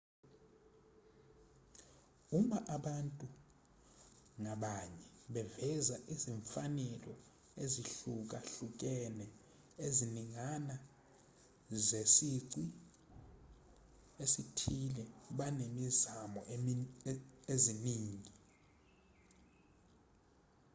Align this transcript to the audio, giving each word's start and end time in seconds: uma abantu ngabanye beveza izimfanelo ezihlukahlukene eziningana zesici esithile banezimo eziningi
uma 2.39 2.57
abantu 2.75 3.27
ngabanye 4.41 5.05
beveza 5.33 5.95
izimfanelo 6.13 7.13
ezihlukahlukene 7.63 9.25
eziningana 9.85 10.75
zesici 11.87 12.63
esithile 14.23 15.03
banezimo 15.37 16.41
eziningi 17.53 18.33